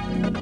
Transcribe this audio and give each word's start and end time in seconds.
Yeah. 0.00 0.40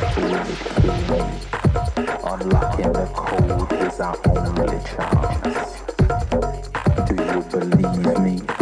Do 0.00 0.06
you 7.16 7.42
believe 7.50 8.18
me? 8.20 8.59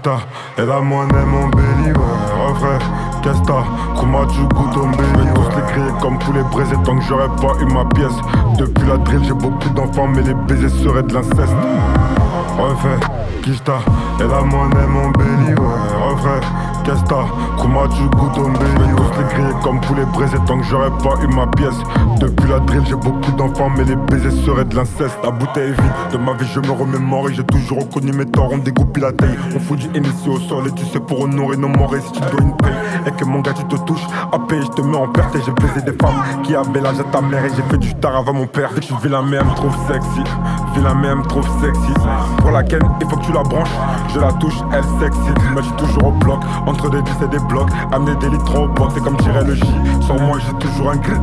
Kishta, 0.00 0.20
elle 0.56 0.70
a 0.70 0.80
mon 0.80 1.02
aime 1.02 1.26
mon 1.26 1.48
belly, 1.48 1.92
ouais, 1.92 2.46
refrain. 2.48 2.78
T'as 3.22 3.64
Comment 3.98 4.26
tu 4.26 4.40
goûtes 4.54 4.76
au 4.76 4.86
belly 4.86 5.28
Tous 5.34 5.56
les 5.56 5.62
crier 5.72 5.92
comme 6.00 6.18
poulet 6.18 6.42
braisés 6.50 6.76
tant 6.84 6.96
que 6.96 7.04
j'aurais 7.04 7.28
pas 7.28 7.52
eu 7.60 7.66
ma 7.66 7.84
pièce. 7.84 8.16
Depuis 8.56 8.88
la 8.88 8.96
drill, 8.96 9.20
j'ai 9.24 9.34
beaucoup 9.34 9.68
d'enfants, 9.70 10.08
mais 10.08 10.22
les 10.22 10.32
baisers 10.32 10.70
seraient 10.70 11.02
de 11.02 11.12
l'inceste. 11.12 11.54
Refait, 12.58 13.06
Kishta, 13.42 13.80
elle 14.20 14.32
a 14.32 14.40
mon 14.40 14.70
aime 14.70 14.90
mon 14.90 15.10
belly, 15.10 15.52
ouais, 15.52 16.08
refrain. 16.08 16.40
Comment 17.56 17.86
tu 17.88 18.02
goûtes 18.16 18.38
au 18.38 18.48
belly 18.48 18.90
Tous 18.96 19.20
les 19.20 19.28
crier 19.28 19.54
comme 19.62 19.80
poulet 19.80 20.04
braisés 20.06 20.38
tant 20.46 20.58
que 20.58 20.64
j'aurais 20.64 20.90
pas 20.90 21.14
eu 21.22 21.28
ma 21.28 21.46
pièce. 21.46 21.76
Depuis 22.18 22.48
la 22.48 22.58
drill, 22.60 22.82
j'ai 22.86 22.96
beaucoup 22.96 23.30
d'enfants, 23.32 23.70
mais 23.76 23.84
les 23.84 23.94
baisers 23.94 24.32
seraient 24.44 24.64
de 24.64 24.74
l'inceste. 24.74 25.16
La 25.22 25.30
bouteille 25.30 25.70
vide, 25.70 26.12
de 26.12 26.18
ma 26.18 26.32
vie, 26.32 26.46
je 26.52 26.58
me 26.58 26.70
remémore 26.72 27.28
et 27.28 27.34
j'ai 27.34 27.44
toujours 27.44 27.80
reconnu 27.80 28.12
mes 28.12 28.26
torts. 28.26 28.50
On 28.52 28.58
découpe 28.58 28.96
la 28.96 29.12
taille, 29.12 29.38
on 29.54 29.60
fout 29.60 29.78
du 29.78 29.88
NSC 30.00 30.26
au 30.26 30.40
sol 30.40 30.66
et 30.66 30.72
tu 30.72 30.84
sais 30.86 30.98
pour 30.98 31.20
honorer 31.20 31.56
nos 31.56 31.68
morts. 31.68 31.94
Et 31.94 32.00
si 32.00 32.10
tu 32.10 32.20
dois 32.20 32.40
une 32.40 32.56
paye 32.56 32.74
et 33.06 33.12
que 33.12 33.24
mon 33.24 33.40
gars, 33.40 33.52
tu 33.52 33.64
te 33.64 33.76
touches, 33.84 34.06
à 34.32 34.38
payer, 34.38 34.62
je 34.62 34.70
te 34.70 34.82
mets 34.82 34.96
en 34.96 35.06
perte 35.08 35.36
et 35.36 35.40
j'ai 35.46 35.52
baisé 35.52 35.82
des 35.82 35.96
femmes 35.96 36.42
qui 36.42 36.56
avaient 36.56 36.80
l'âge 36.80 36.98
à 36.98 37.04
ta 37.04 37.20
mère 37.20 37.44
et 37.44 37.50
j'ai 37.54 37.62
fait 37.62 37.78
du 37.78 37.94
tard 37.96 38.16
avant 38.16 38.32
mon 38.32 38.46
père. 38.46 38.70
Je 38.74 38.80
suis 38.82 39.08
la 39.08 39.22
mère, 39.22 39.44
me 39.44 39.54
trouve 39.54 39.76
sexy, 39.86 40.24
la 40.82 40.94
mère, 40.94 41.16
me 41.16 41.24
trouve 41.24 41.46
sexy. 41.60 41.92
Pour 42.38 42.50
la 42.50 42.62
ken, 42.62 42.80
il 43.00 43.08
faut 43.08 43.16
que 43.16 43.26
tu 43.26 43.32
la 43.32 43.42
branches, 43.42 43.70
je 44.08 44.18
la 44.18 44.32
touche, 44.34 44.56
elle 44.72 44.84
sexy. 45.00 45.20
Mais 45.54 45.62
j'ai 45.62 45.76
toujours 45.76 46.08
au 46.08 46.12
bloc, 46.12 46.40
entre 46.66 46.90
des 46.90 47.02
10 47.02 47.12
et 47.24 47.28
des 47.28 47.38
blocs, 47.38 47.70
amener 47.92 48.14
des 48.16 48.30
litres 48.30 48.60
au 48.60 48.68
box, 48.68 48.94
c'est 48.94 49.02
comme 49.02 49.16
tirer 49.18 49.44
le 49.44 49.54
J. 49.54 49.62
Sans 50.06 50.18
moi, 50.18 50.38
j'ai 50.38 50.54
toujours 50.58 50.90
un 50.90 50.96
gris. 50.96 51.20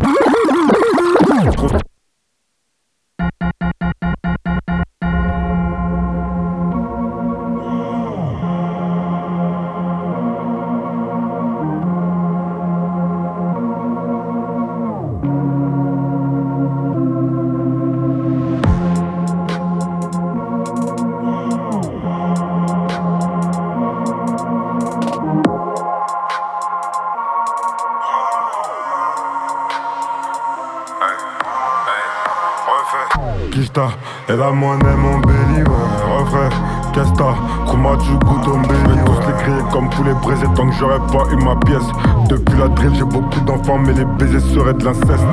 Elle 34.30 34.42
a 34.42 34.52
mon 34.52 34.78
aime 34.80 34.98
mon 34.98 35.20
belly, 35.20 35.64
ouais, 35.64 36.18
refrain. 36.20 36.50
T'as? 36.94 37.36
Comment 37.70 37.96
tu 37.98 38.12
goûtes 38.26 38.48
au 38.48 38.58
belly 38.58 39.00
Tous 39.06 39.28
les 39.28 39.34
crier 39.38 39.62
comme 39.72 39.90
poulet 39.92 40.14
braisés 40.16 40.48
tant 40.56 40.68
que 40.68 40.76
j'aurais 40.76 41.00
pas 41.00 41.24
eu 41.32 41.36
ma 41.44 41.56
pièce. 41.56 41.88
Depuis 42.28 42.58
la 42.58 42.68
drill, 42.70 42.92
j'ai 42.96 43.04
beaucoup 43.04 43.40
d'enfants, 43.42 43.78
mais 43.78 43.94
les 43.94 44.04
baisers 44.04 44.42
seraient 44.42 44.74
de 44.74 44.84
l'inceste. 44.84 45.24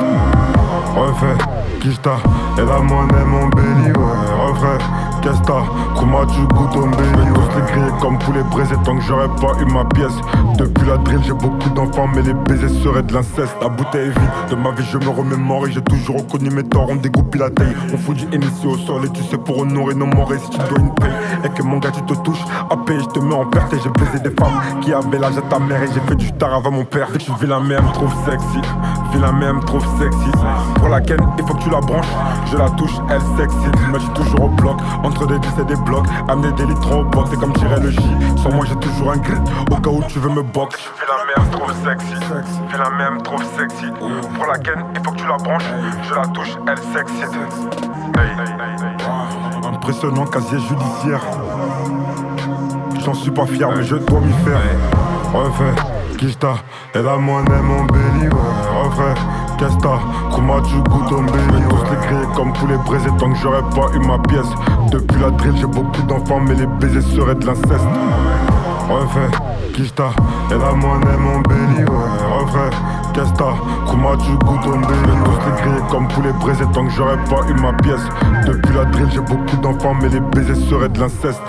Refait, 0.94 1.42
Kishta, 1.80 2.18
elle 2.58 2.70
a 2.70 2.80
mon 2.80 3.08
aime 3.08 3.28
mon 3.28 3.48
belly, 3.48 3.88
ouais, 3.96 4.46
refrain. 4.46 4.78
Qu'est-ce 5.24 5.40
t'as 5.40 5.64
Comment 5.98 6.26
tu 6.26 6.40
goûtes 6.54 6.76
au 6.76 6.86
belly 6.86 7.32
Tous 7.34 7.56
les 7.56 7.64
crier 7.66 7.90
comme 7.98 8.18
poulet 8.18 8.42
tant 8.84 8.94
que 8.94 9.02
j'aurais 9.04 9.28
pas 9.28 9.58
eu 9.58 9.64
ma 9.72 9.86
pièce. 9.86 10.12
Depuis 10.58 10.86
la 10.86 10.98
drill, 10.98 11.20
j'ai 11.24 11.32
beaucoup 11.32 11.70
d'enfants, 11.70 12.06
mais 12.14 12.20
les 12.20 12.34
baisers 12.34 12.68
seraient 12.82 13.02
de 13.02 13.14
l'inceste. 13.14 13.56
La 13.62 13.70
bouteille 13.70 14.08
est 14.08 14.18
vide, 14.18 14.50
de 14.50 14.54
ma 14.54 14.72
vie, 14.72 14.84
je 14.92 14.98
me 14.98 15.08
remémore 15.08 15.66
et 15.66 15.72
j'ai 15.72 15.80
toujours 15.80 16.18
reconnu 16.18 16.50
mes 16.50 16.62
torts. 16.62 16.88
On 16.90 16.96
dégoupille 16.96 17.40
la 17.40 17.48
taille, 17.48 17.74
on 17.94 17.96
fout 17.96 18.14
du 18.18 18.26
NSC 18.36 18.66
au 18.66 18.76
sol 18.76 19.06
et 19.06 19.08
tu 19.08 19.22
sais 19.22 19.38
pour 19.38 19.60
honorer 19.60 19.94
nos 19.94 20.04
morts. 20.04 20.30
Et 20.34 20.38
si 20.38 20.50
tu 20.50 20.58
dois 20.58 20.78
une 20.78 20.94
paye 20.94 21.08
et 21.42 21.48
que 21.48 21.62
mon 21.62 21.78
gars, 21.78 21.90
tu 21.90 22.02
te 22.02 22.20
touches, 22.20 22.44
à 22.70 22.76
payer, 22.76 23.00
je 23.00 23.18
te 23.18 23.18
mets 23.20 23.34
en 23.34 23.46
perte 23.46 23.72
et 23.72 23.78
j'ai 23.82 23.90
baisé 23.90 24.18
des 24.22 24.34
femmes 24.38 24.80
qui 24.82 24.92
avaient 24.92 25.18
l'âge 25.18 25.38
à 25.38 25.42
ta 25.42 25.58
mère 25.58 25.82
et 25.82 25.86
j'ai 25.86 26.00
fait 26.00 26.16
du 26.16 26.30
tard 26.32 26.54
avant 26.54 26.70
mon 26.70 26.84
père. 26.84 27.08
Et 27.14 27.18
tu 27.18 27.32
vis 27.40 27.46
la 27.46 27.60
même, 27.60 27.84
trouve 27.94 28.12
sexy, 28.26 28.60
vis 29.14 29.20
la 29.20 29.32
même, 29.32 29.60
trouve 29.64 29.84
sexy. 29.98 30.30
Pour 30.76 30.88
laquelle 30.88 31.20
il 31.38 31.46
faut 31.46 31.54
que 31.54 31.62
tu 31.62 31.70
la 31.70 31.80
branches, 31.80 32.06
je 32.50 32.56
la 32.56 32.68
touche, 32.70 32.94
elle 33.10 33.20
sexy. 33.38 33.68
Mais 33.92 34.00
je 34.00 34.10
toujours 34.10 34.44
au 34.44 34.48
bloc, 34.48 34.76
entre 35.02 35.26
des 35.26 35.38
10 35.38 35.48
et 35.60 35.64
des 35.64 35.76
blocs, 35.76 36.06
amener 36.28 36.52
des 36.52 36.66
litres 36.66 36.96
au 36.96 37.04
box, 37.04 37.30
c'est 37.30 37.40
comme 37.40 37.52
tirer 37.52 37.80
le 37.80 37.90
J. 37.90 37.98
Sans 38.42 38.50
moi, 38.50 38.64
j'ai 38.68 38.76
toujours 38.76 39.12
un 39.12 39.16
grit, 39.16 39.40
au 39.70 39.76
cas 39.76 39.90
où 39.90 40.02
tu 40.08 40.18
veux 40.18 40.30
me 40.30 40.42
box. 40.42 40.90
Fais 40.96 41.06
la 41.06 41.42
même, 41.42 41.50
trop 41.50 41.70
sexy. 41.84 42.14
Fais 42.68 42.78
la 42.78 42.90
même, 42.90 43.22
trop 43.22 43.38
sexy. 43.38 43.86
Pour 44.34 44.46
la 44.46 44.58
ken, 44.58 44.84
il 44.94 45.00
faut 45.02 45.12
que 45.12 45.16
tu 45.16 45.26
la 45.26 45.36
branches. 45.36 45.70
Je 46.02 46.14
la 46.14 46.26
touche, 46.28 46.56
elle 46.66 46.78
sexy. 46.78 47.24
Impressionnant 49.64 50.26
casier 50.26 50.58
judiciaire. 50.58 51.22
J'en 53.04 53.14
suis 53.14 53.30
pas 53.30 53.46
fier, 53.46 53.70
mais 53.76 53.82
je 53.82 53.96
dois 53.96 54.20
m'y 54.20 54.32
faire. 54.44 54.60
Refait, 55.34 55.74
Kishta, 56.16 56.54
elle 56.94 57.08
a 57.08 57.14
aime 57.14 57.20
mon 57.20 57.40
ouais. 57.40 58.63
Qu'est-ce 59.58 59.76
t'as 59.78 59.98
Comment 60.34 60.60
tu 60.62 60.74
goûtes 60.90 61.12
au 61.12 61.22
belly 61.22 61.62
Tous 61.70 61.90
les 61.90 62.06
crier 62.06 62.26
comme 62.34 62.52
poulet 62.52 62.76
braisés 62.84 63.10
tant 63.18 63.30
que 63.30 63.38
j'aurais 63.38 63.62
pas 63.62 63.88
eu 63.94 63.98
ma 64.06 64.18
pièce. 64.18 64.46
Depuis 64.90 65.20
la 65.20 65.30
drill, 65.30 65.54
j'ai 65.56 65.66
beaucoup 65.66 66.02
d'enfants, 66.02 66.40
mais 66.40 66.54
les 66.54 66.66
baisers 66.66 67.02
seraient 67.02 67.34
de 67.34 67.46
l'inceste. 67.46 67.88
Refait, 68.88 69.30
Kishta, 69.74 70.10
elle 70.50 70.62
a 70.62 70.72
mon 70.72 71.00
aime 71.00 71.20
mon 71.20 71.40
belly, 71.40 71.84
ouais. 71.84 72.70
Qu'est-ce 73.14 73.32
t'as 73.34 73.54
Comment 73.88 74.16
tu 74.16 74.32
goûtes 74.44 74.66
au 74.66 74.72
belly 74.72 75.14
Tous 75.24 75.46
les 75.46 75.56
crier 75.62 75.80
comme 75.88 76.08
poulet 76.08 76.32
braisés 76.32 76.64
tant 76.72 76.84
que 76.84 76.90
j'aurais 76.90 77.16
pas 77.24 77.40
eu 77.48 77.54
ma 77.54 77.72
pièce. 77.74 78.02
Depuis 78.46 78.74
la 78.74 78.84
drill, 78.86 79.08
j'ai 79.12 79.20
beaucoup 79.20 79.56
d'enfants, 79.62 79.94
mais 79.94 80.08
les 80.08 80.20
baisers 80.20 80.56
seraient 80.68 80.88
de 80.88 81.00
l'inceste. 81.00 81.40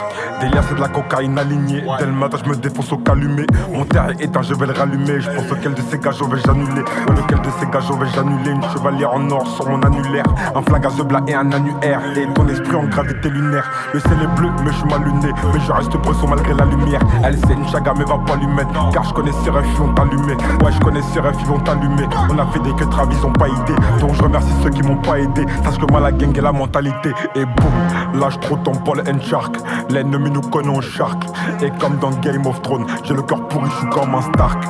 Délire, 0.45 0.63
c'est 0.69 0.75
de 0.75 0.81
la 0.81 0.89
cocaïne 0.89 1.39
alignée. 1.39 1.83
Dès 1.97 2.05
le 2.05 2.11
matin, 2.11 2.37
je 2.43 2.47
me 2.47 2.55
défonce 2.55 2.91
au 2.91 2.97
calumet. 2.97 3.47
Mon 3.73 3.83
terre 3.83 4.11
est 4.11 4.25
éteint, 4.25 4.43
je 4.43 4.53
vais 4.53 4.67
le 4.67 4.73
rallumer. 4.73 5.19
Je 5.19 5.31
pense 5.31 5.49
lequel 5.49 5.73
de 5.73 5.81
ces 5.89 5.97
gageons 5.97 6.27
vais 6.27 6.37
j'annuler. 6.45 6.81
Ouais, 6.81 7.15
lequel 7.15 7.41
de 7.41 7.49
ces 7.59 7.65
gageons 7.65 7.97
vais 7.97 8.05
j'annuler. 8.13 8.51
Une 8.51 8.61
chevalière 8.61 9.11
en 9.11 9.27
or 9.31 9.47
sur 9.47 9.67
mon 9.67 9.81
annulaire. 9.81 10.25
Un 10.53 10.61
flag 10.61 10.85
à 10.85 11.03
blanc 11.03 11.25
et 11.27 11.33
un 11.33 11.51
annuaire. 11.51 11.99
Et 12.15 12.31
ton 12.35 12.47
esprit 12.47 12.75
en 12.75 12.83
gravité 12.83 13.29
lunaire. 13.29 13.67
Le 13.91 13.99
ciel 13.99 14.17
est 14.21 14.39
bleu, 14.39 14.49
mais 14.63 14.71
je 14.71 14.77
suis 14.77 14.87
mal 14.87 15.03
luné. 15.03 15.33
Mais 15.51 15.59
je 15.65 15.71
reste 15.71 15.97
bresson 15.97 16.27
malgré 16.27 16.53
la 16.53 16.65
lumière. 16.65 16.99
Elle 17.23 17.37
sait 17.39 17.53
une 17.53 17.67
chaga, 17.69 17.93
mais 17.97 18.05
va 18.05 18.19
pas 18.19 18.35
lui 18.35 18.45
mettre. 18.45 18.91
Car 18.91 19.03
je 19.03 19.13
connais 19.15 19.31
ses 19.43 19.49
refs, 19.49 19.65
ils 19.67 19.77
vont 19.77 19.93
t'allumer. 19.95 20.37
Ouais, 20.63 20.71
je 20.71 20.79
connais 20.79 21.01
ses 21.11 21.21
refs, 21.21 21.37
ils 21.39 21.47
vont 21.47 21.59
t'allumer. 21.59 22.07
On 22.29 22.37
a 22.37 22.45
fait 22.45 22.59
des 22.59 22.73
que 22.73 22.83
travis, 22.83 23.15
ils 23.19 23.25
ont 23.25 23.33
pas 23.33 23.47
idée. 23.47 23.75
Donc 23.99 24.13
je 24.13 24.21
remercie 24.21 24.53
ceux 24.61 24.69
qui 24.69 24.83
m'ont 24.83 24.97
pas 24.97 25.17
aidé. 25.17 25.43
Sache 25.63 25.79
que 25.79 25.91
moi, 25.91 26.01
la 26.01 26.11
gang 26.11 26.37
et 26.37 26.41
la 26.41 26.51
mentalité. 26.51 27.13
Et 27.33 27.45
boum, 27.45 27.73
lâche 28.19 28.39
trop 28.39 28.57
ton 28.57 28.71
Paul 28.71 29.01
and 29.07 29.21
Shark. 29.21 29.57
L'ennemi 29.89 30.31
nous 30.31 30.41
connaît 30.41 30.75
en 30.75 30.81
shark. 30.81 31.23
Et 31.61 31.71
comme 31.79 31.97
dans 31.97 32.11
Game 32.21 32.45
of 32.45 32.61
Thrones, 32.61 32.85
j'ai 33.03 33.13
le 33.13 33.21
cœur 33.21 33.47
pourri, 33.47 33.69
je 33.69 33.77
suis 33.77 33.89
comme 33.89 34.15
un 34.15 34.21
Stark. 34.21 34.63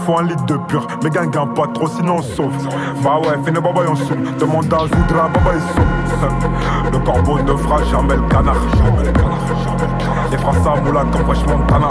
Faut 0.00 0.18
un 0.18 0.24
litre 0.24 0.44
de 0.46 0.56
pur, 0.56 0.86
mais 1.02 1.10
gagne 1.10 1.30
pas 1.30 1.66
trop, 1.74 1.86
sinon 1.86 2.16
on 2.16 2.22
sauve. 2.22 2.68
Bah 3.04 3.18
ouais, 3.20 3.38
fais 3.44 3.52
baba 3.52 3.82
on 3.88 3.94
soum. 3.94 4.18
Demande 4.38 4.72
à 4.72 4.78
Zoudra, 4.78 5.28
baba 5.28 5.52
il 5.54 5.60
sauve. 5.60 6.92
Le 6.92 6.98
corbeau 6.98 7.38
ne 7.38 7.56
fera 7.56 7.82
jamais 7.84 8.16
le 8.16 8.22
canard. 8.22 8.56
Les 10.30 10.38
fera 10.38 10.52
ça 10.52 10.80
moula 10.80 11.04
comme 11.12 11.24
Fresh 11.24 11.46
Montana. 11.46 11.88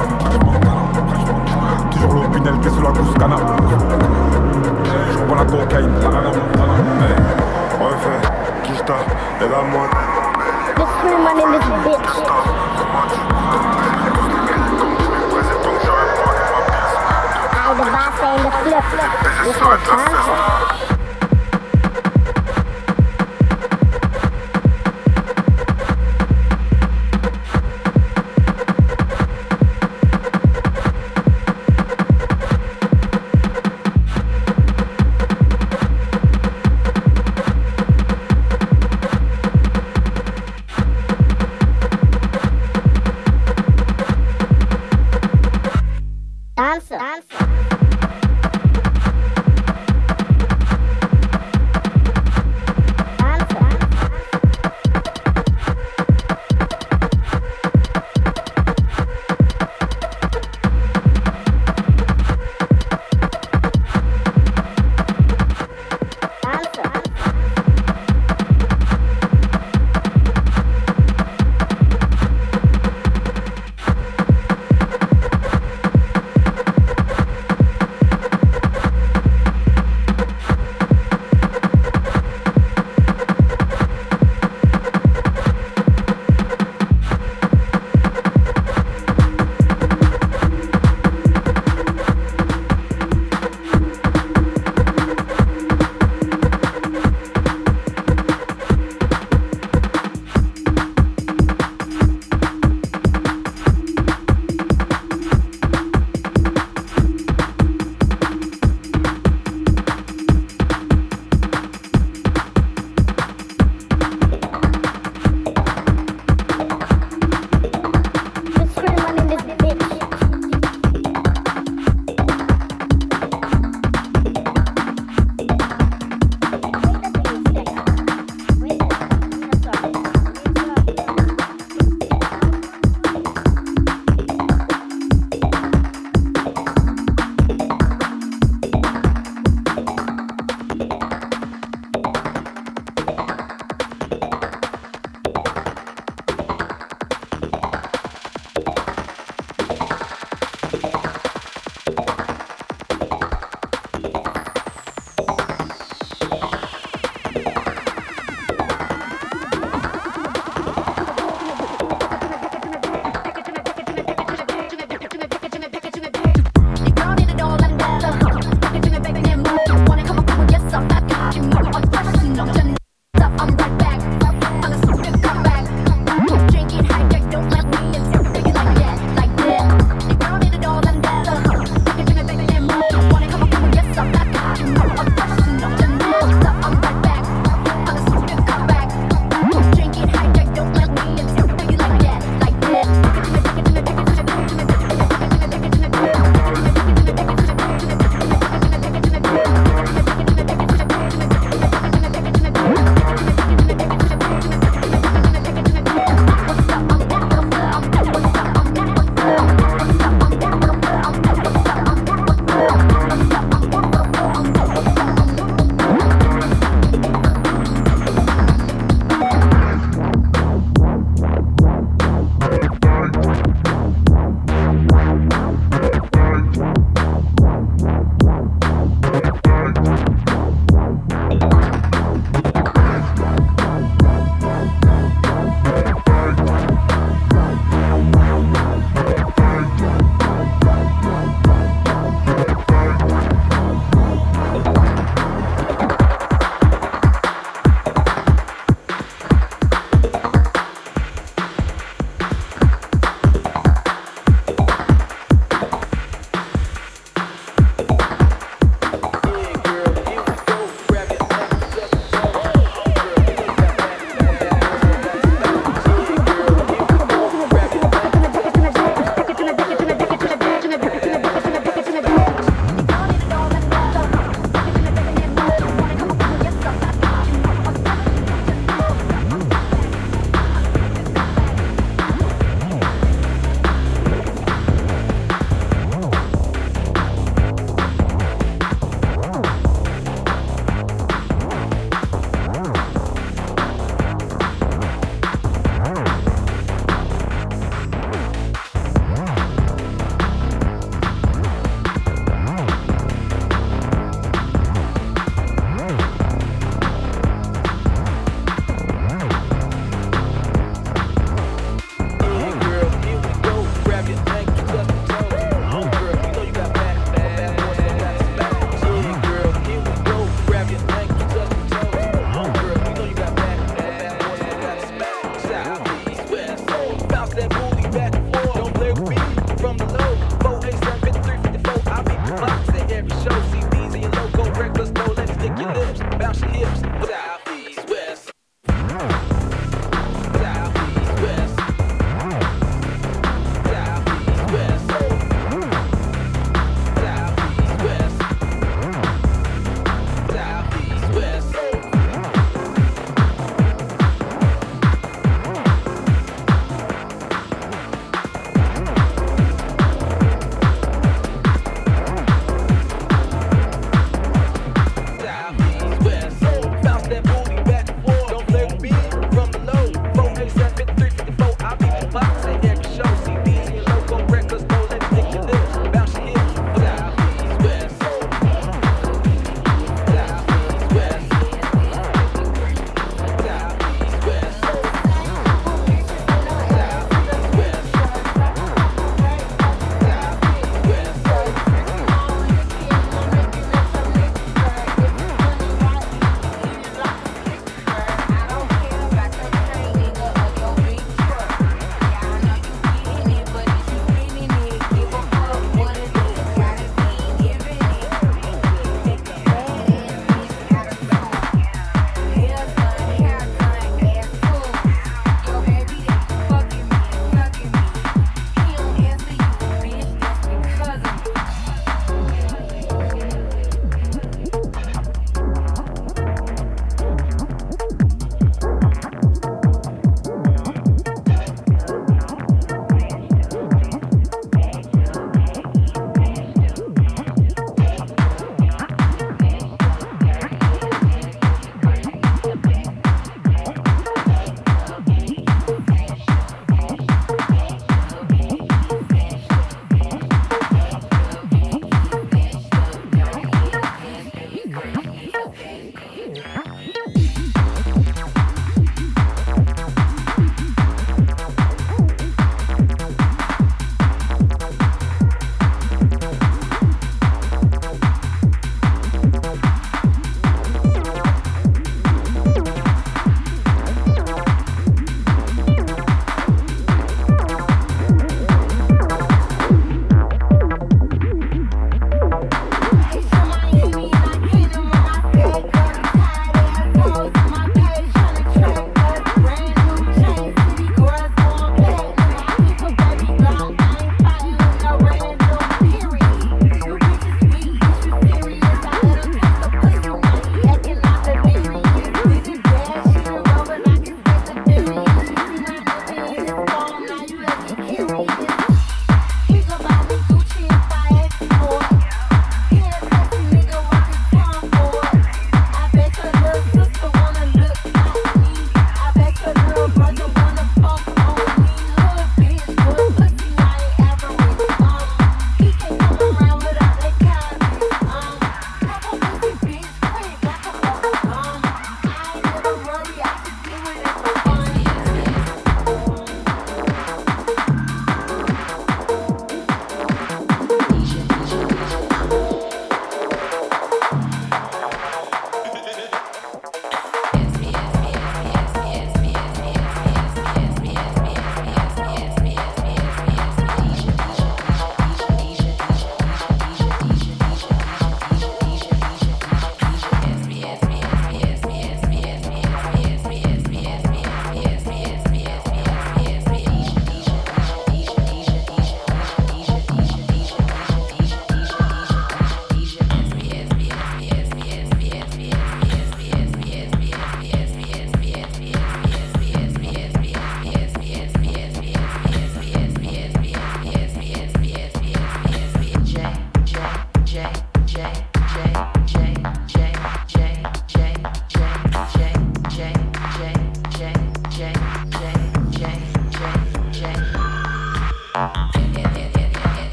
Toujours 1.92 2.14
l'opinel 2.14 2.60
qui 2.60 2.68
est 2.68 2.84
la 2.84 2.92
gousse 2.92 3.14
canard. 3.18 3.40
Je 5.12 5.18
prends 5.20 5.36
la 5.36 5.46
cocaïne, 5.46 5.90
Ouais, 7.80 7.98
fait, 8.00 8.64
Kista, 8.64 8.94
et 9.40 9.44
la 9.44 9.62
moine. 9.72 10.21
everyone 11.12 11.40
in 11.42 11.52
this 11.52 11.66
bitch. 11.84 12.10
I 17.54 17.76
the 17.78 17.84
boss 17.92 18.20
and 18.24 18.42
the 18.46 18.52
flip. 18.62 18.86
This 19.44 19.58
concert. 19.88 21.01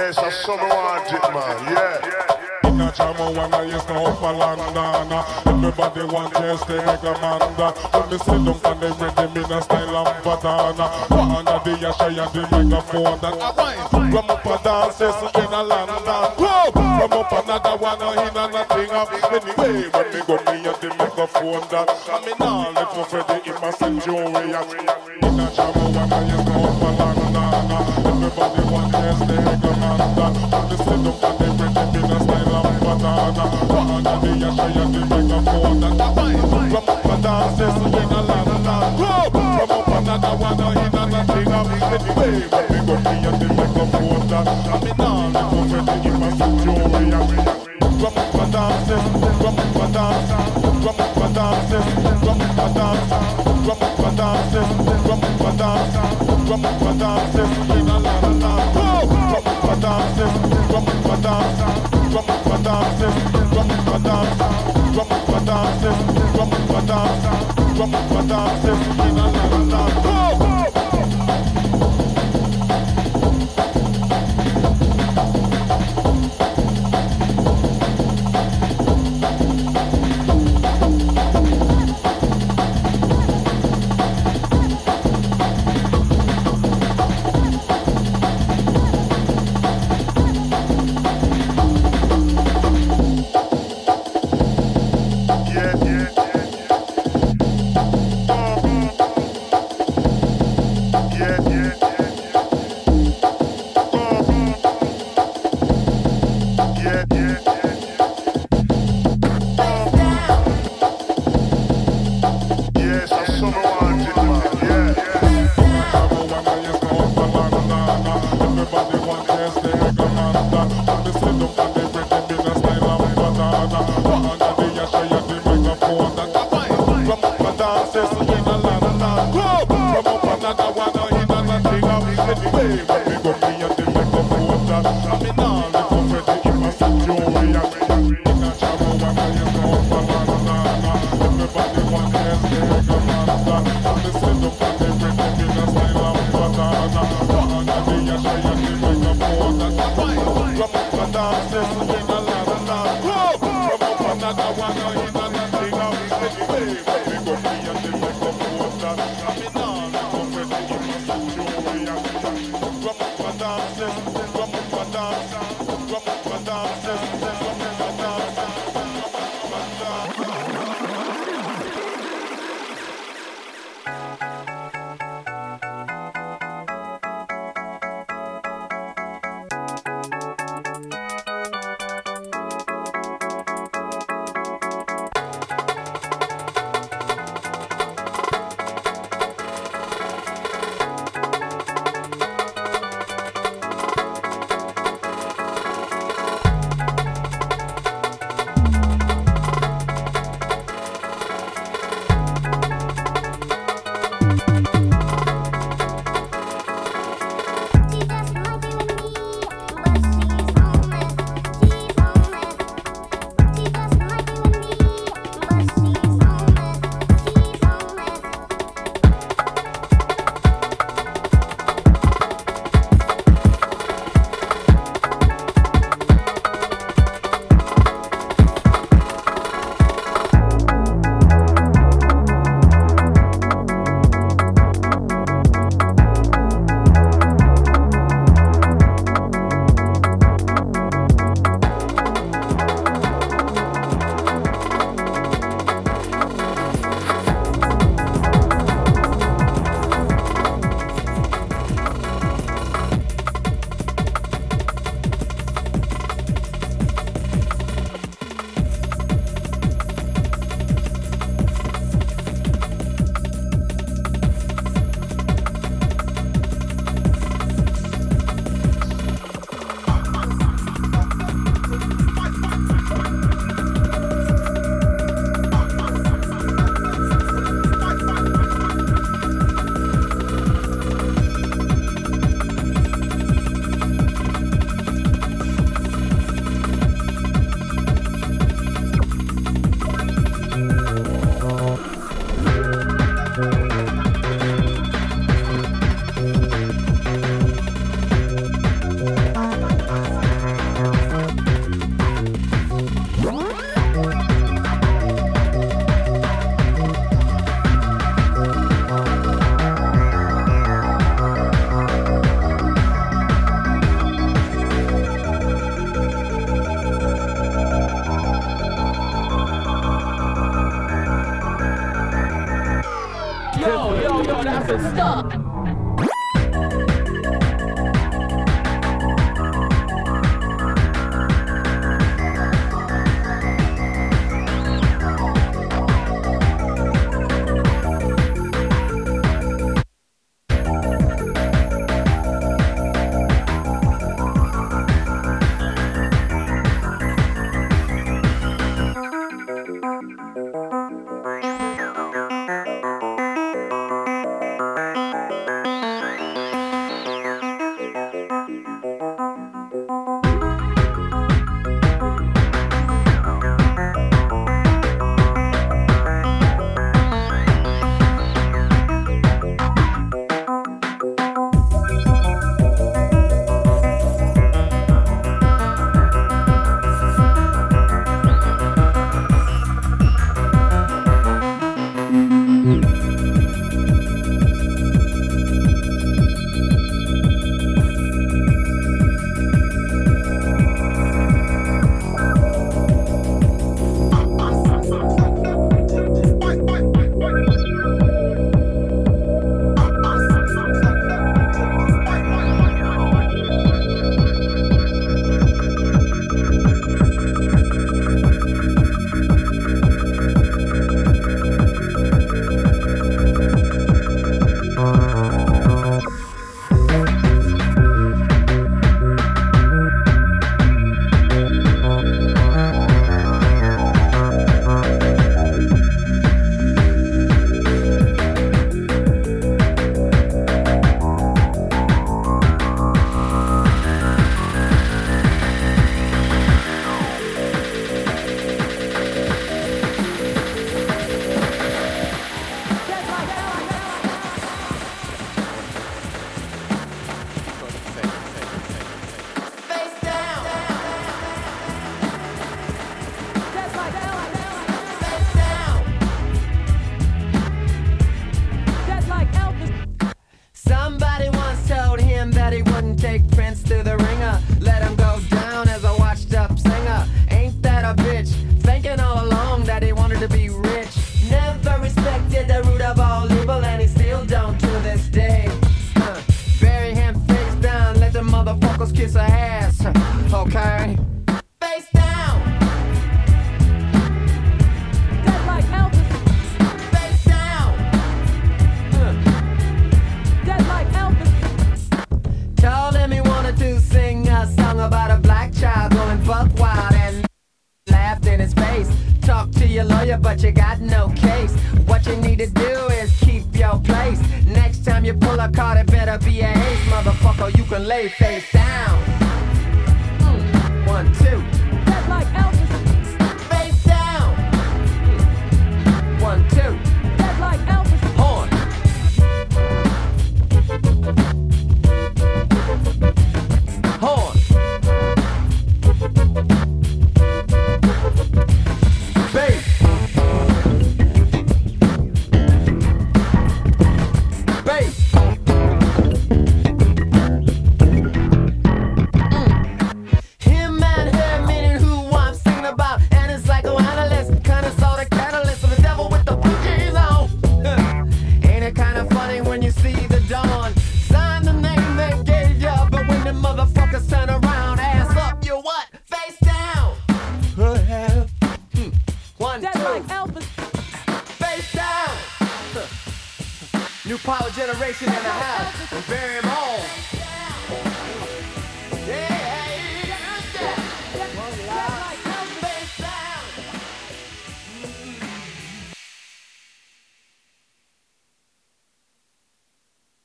Yes, 0.00 0.16
I 0.16 0.30
saw 0.30 0.56
me 0.56 0.62
want 0.62 1.12
it, 1.12 1.20
man. 1.34 1.60
Yeah. 1.76 2.70
In 2.70 2.80
a 2.80 2.90
jam 2.90 3.18
when 3.36 3.52
I 3.52 3.62
used 3.64 3.86
to 3.86 3.92
up 3.92 4.22
a 4.22 4.32
London 4.32 5.12
Everybody 5.46 6.04
want 6.14 6.32
to 6.32 6.40
make 6.40 7.04
a 7.04 7.12
manda. 7.20 7.68
When 7.92 8.08
me 8.08 8.16
sit 8.16 8.26
down 8.26 8.64
and 8.64 8.80
they 8.80 9.04
ready 9.04 9.34
me 9.34 9.42
a 9.44 9.60
style 9.60 10.06
and 10.08 10.24
patana 10.24 10.86
One 11.10 11.46
of 11.46 11.64
the 11.64 11.72
Asha 11.72 12.08
and 12.08 12.32
the 12.32 12.42
megaphone 12.50 13.20
that 13.20 13.42
I 13.42 13.50
wine 13.52 13.99
from 14.10 14.28
up 14.28 14.44
a 14.44 14.58
dance 14.64 14.96
session 14.96 15.28
in 15.36 15.52
a 15.54 15.62
London 15.62 15.96
club. 16.34 16.72
From 16.74 17.12
up 17.12 17.30
another 17.30 17.76
one 17.78 18.02
in 18.02 18.36
a 18.36 18.50
nothing 18.50 18.90
up. 18.90 19.06
Anyway, 19.30 19.88
when 19.88 20.06
me 20.10 20.20
go 20.26 20.34
me 20.34 20.66
at 20.66 20.80
the 20.80 20.88
microphone 20.98 21.62
that 21.70 21.88
I 22.10 22.26
mean 22.26 22.34
all 22.40 22.72
the 22.74 22.86
for 22.90 23.04
Freddy 23.04 23.38
in 23.48 23.54
my 23.60 23.70
sanctuary. 23.70 24.50
In 24.50 25.38
a 25.38 25.46
shower 25.54 25.86
when 25.94 26.10
I 26.10 26.26
is 26.26 26.42
up 26.42 26.74
for 26.80 26.90
London. 26.98 27.38
Everybody 28.10 28.62
want 28.66 28.90
to 28.90 29.14
stay 29.14 29.46
in 29.46 29.78
London. 29.78 30.34
And 30.50 30.66
the 30.66 30.76
set 30.82 31.06
up 31.06 31.14
that 31.20 31.34
they 31.38 31.50
bring 31.54 31.70
them 31.70 31.94
in 31.94 32.10
a 32.10 32.18
style 32.18 32.54
of 32.58 32.82
banana. 32.82 33.44
One 33.70 33.90
of 33.94 34.18
the 34.22 34.32
usher 34.42 34.74
at 34.74 34.90
the 34.90 35.02
microphone 35.06 35.78
that 35.80 36.00
I 36.00 36.14
find. 36.16 36.40
From 36.50 36.74
up 36.74 37.04
a 37.04 37.22
dance 37.22 37.58
session 37.58 37.94
in 37.94 38.10
a 38.10 38.22
London. 38.26 39.49
I'm 39.60 39.70
on 39.70 39.92
another 39.92 40.36
one, 40.38 40.56
hit 40.72 40.94
another 40.94 41.34
thing, 41.34 41.44
Drop 64.90 65.06
it 65.06 65.24
for 65.26 65.40
dance, 65.44 65.82
drop 66.34 66.52
it 66.52 66.62
for 66.66 66.82
dance, 66.86 67.49
drop 67.80 67.94
it 67.94 68.08
for 68.08 68.28
dancing. 68.28 70.29